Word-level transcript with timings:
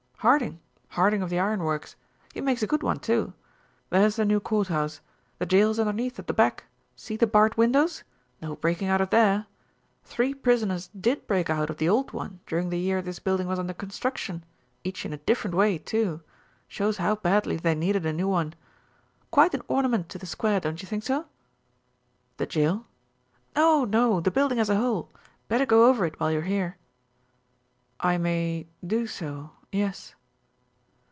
"Harding 0.21 0.59
Harding 0.89 1.23
of 1.23 1.31
the 1.31 1.39
iron 1.39 1.61
works. 1.61 1.95
He 2.31 2.41
makes 2.41 2.61
a 2.61 2.67
good 2.67 2.83
one, 2.83 2.99
too. 2.99 3.33
There's 3.89 4.17
the 4.17 4.23
new 4.23 4.39
courthouse. 4.39 5.01
The 5.39 5.47
jail 5.47 5.71
is 5.71 5.79
underneath 5.79 6.19
at 6.19 6.27
the 6.27 6.33
back. 6.33 6.65
See 6.95 7.17
the 7.17 7.25
barred 7.25 7.57
windows? 7.57 8.03
No 8.39 8.55
breaking 8.55 8.87
out 8.87 9.01
of 9.01 9.09
there. 9.09 9.47
Three 10.03 10.35
prisoners 10.35 10.89
did 10.89 11.25
break 11.25 11.49
out 11.49 11.71
of 11.71 11.77
the 11.77 11.89
old 11.89 12.11
one 12.11 12.39
during 12.45 12.69
the 12.69 12.77
year 12.77 13.01
this 13.01 13.17
building 13.17 13.47
was 13.47 13.57
under 13.57 13.73
construction, 13.73 14.43
each 14.83 15.07
in 15.07 15.11
a 15.11 15.17
different 15.17 15.55
way, 15.57 15.79
too, 15.79 16.21
shows 16.67 16.97
how 16.97 17.15
badly 17.15 17.57
they 17.57 17.73
needed 17.73 18.05
a 18.05 18.13
new 18.13 18.27
one. 18.27 18.53
Quite 19.31 19.55
an 19.55 19.63
ornament 19.67 20.07
to 20.09 20.19
the 20.19 20.27
square, 20.27 20.59
don't 20.59 20.83
you 20.83 20.87
think 20.87 21.01
so?" 21.03 21.25
"The 22.37 22.45
jail?" 22.45 22.85
"No, 23.55 23.85
no, 23.85 24.19
The 24.19 24.29
building 24.29 24.59
as 24.59 24.69
a 24.69 24.75
whole. 24.77 25.09
Better 25.47 25.65
go 25.65 25.87
over 25.87 26.05
it 26.05 26.19
while 26.19 26.31
you're 26.31 26.41
here." 26.43 26.77
"I 27.99 28.19
may 28.19 28.67
do 28.85 29.07
so 29.07 29.53
yes." 29.73 30.13